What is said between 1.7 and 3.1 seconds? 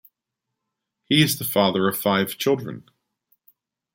of five children.